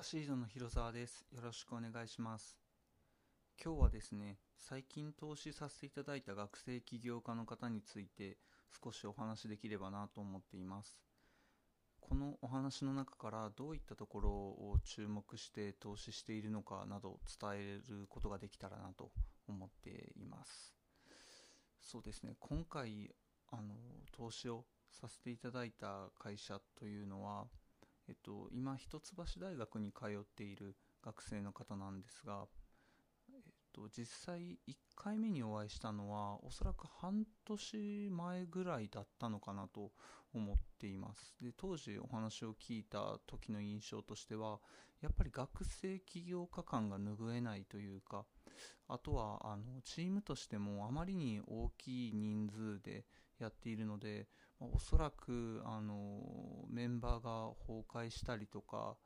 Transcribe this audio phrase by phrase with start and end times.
[0.00, 1.26] ザシードの広沢です。
[1.30, 2.56] よろしくお願いします。
[3.62, 8.38] 今日はですね、最近投資させていただいた学生起業家の方について
[8.82, 10.98] 少しお話しできればなと思っています。
[12.00, 19.10] このお話の中からどういったところを注目して投資しているのかなど伝えることができたらなと
[19.48, 20.74] 思っています。
[21.82, 23.10] そうですね、今回
[23.50, 23.74] あの
[24.16, 27.44] 投資をさせていただいた会社というのは、
[28.10, 32.48] えっと、今一橋大学に通っている学生の方なんですが、
[33.32, 33.42] えっ
[33.72, 39.92] と、実際1回目にお会いしたのはおそらく半年前ぐらいだったのかなと
[40.34, 41.36] 思っています。
[41.40, 44.58] で当時お話を聞いた時の印象としては
[45.00, 48.24] やっぱり学生起業家感が拭えないというか
[48.88, 53.04] あとはあのチームとしてもあまりに大きい人数で
[53.38, 54.26] やっているので
[54.60, 58.96] まおそらくあのメンバーが崩壊したりとか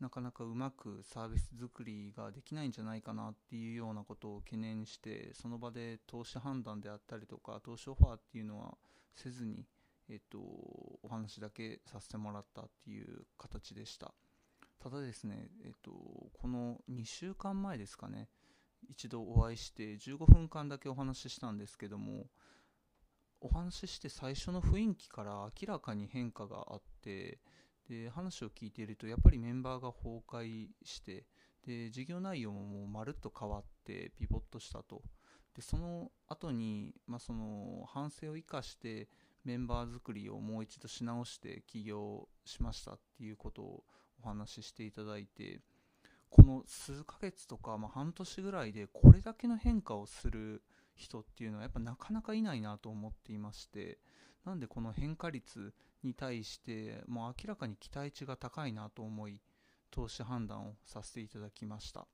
[0.00, 8.76] なかなかうまくサービス作りができないんじゃないかなっていうようなことを懸念してその場で投資判断であったりとか投資オファーっていうのは
[9.14, 9.64] せずに、
[10.10, 14.12] えっと、お話だけさせてもらったっていう形でした。
[14.78, 18.28] ただですね、えっと、この2週間前ですかね
[18.88, 22.26] 一度お会いして15分間だけお話ししたんですけども
[23.40, 27.38] お話しして最初の雰囲気から明らかに変化があって
[27.88, 31.26] で話を聞いているとやっぱりメンバーが崩壊して
[31.66, 35.02] で授業内容ももうまるっと変わってピボットしたと。
[35.54, 39.08] でその後に、まあ、その反省を生かして
[39.44, 43.84] メンバー作りをもう一度し直して起業しましたっていうことを
[44.22, 45.60] お話ししていただいて
[46.30, 50.62] この数ヶ月とか、まあ、半年ぐらいでこれだけの変化をする
[50.94, 53.98] 人っていうのはやっぱなかなかいないなと思っていまして
[54.44, 59.40] なんでこの変化率に対してもう明らかに期待値が高いなと思い
[59.90, 62.06] 投資判断をさせていただきました。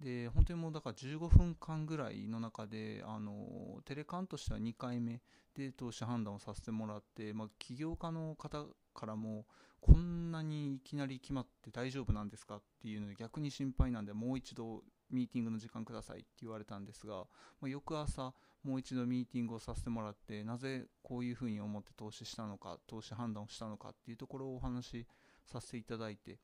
[0.00, 5.20] で本当にもうだから15分間ぐらいの中であのテレカンとしては2回目
[5.54, 8.64] で投資判断をさせてもらって、まあ、起業家の方
[8.94, 9.46] からも
[9.82, 17.26] こんなにいきなり決まって大丈夫なんですかっていうので逆に心配なんでもう一度ミーティングの時間くださいって言われたんですが、
[17.60, 18.32] まあ、翌朝
[18.62, 25.06] もう一度ミーティングをさせてもらってなぜこういうふうに思って投資したのか投資判断をしたのかっていうところをお話し
[25.44, 26.38] させていただいて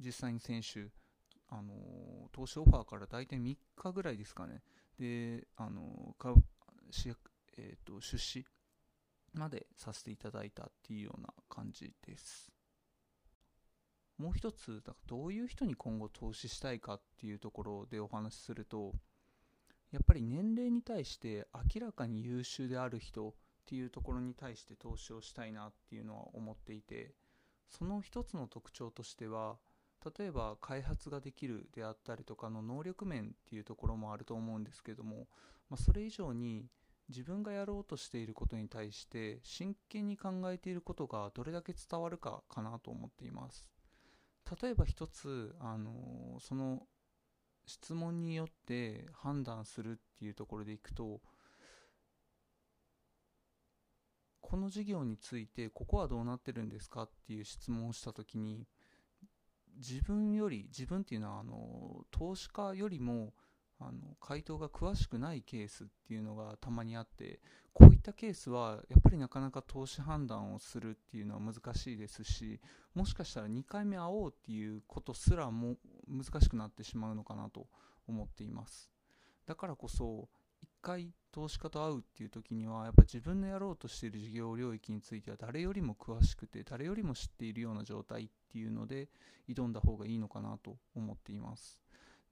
[0.00, 0.90] 実際に先週
[1.48, 1.72] あの
[2.32, 4.62] 投資オファーから大体3日ぐらいですかね
[4.98, 6.34] であのか
[6.90, 7.12] し、
[7.56, 8.44] えーと、と出資
[9.32, 12.55] までさせていただいたっていうような感じです。
[14.18, 18.92] もう一つだからどういう人に今後投資したいかっていうところでお話しすると
[19.92, 23.32] やっぱり年齢に対して明らかに優秀である人っ
[23.66, 27.14] ていうところに対して投資をしたいなっていうのは思っていて
[27.68, 29.56] その一つの特徴としては
[30.18, 35.26] 例えば開発ができるであったりとかの能力面っていうところもあると思うんですけども、
[35.68, 36.66] まあ、それ以上に
[37.08, 43.66] 自分がやろうとしていることに対して真剣に考えていることがどれだけ伝わるかかなと思っています。
[44.62, 46.86] 例えば一つ、あの、その
[47.66, 51.20] 質問によって判断するっていうところでいくと
[54.40, 58.68] この事業についてここはどうなってるんですかっていう質問をした時に
[59.76, 63.34] 自分より自分っていうのはあの投資家よりも
[63.78, 67.40] あの回答が詳しくないケースっていうのがたまにあって
[67.74, 72.58] こういったケースはやっぱりなかなか投資判断をするっていうのは難しいですし
[72.94, 75.76] もしかしたら2回目会おうっていうことすらも
[76.08, 77.66] 難しくなってしまうのかなと
[78.08, 78.90] 思っています。
[79.46, 80.28] だからこそ
[80.62, 89.08] 1回投資家と会うっていう時にはやっぱ自分のやろうとしている事業領域については誰よりも詳しくて誰よりも知っているような状態っていうので
[89.48, 91.78] 挑んだ方がいいのかなと思っています。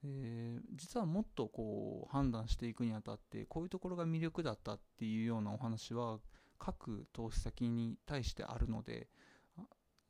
[0.04, 6.18] えー、実はもっとこう判断していくにあたってこういうところが魅力だったっていうようなお話は
[6.58, 9.08] 各投資先に対してあるので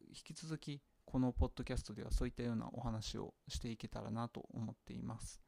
[0.08, 5.41] 引き続きこのポッドキャストではそういったようなお話をしていけたらなと思っています。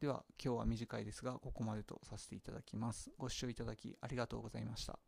[0.00, 3.10] では今日は短いですがここまでとさせていただきます。
[3.18, 4.98] ご視聴いただきありがとうございました。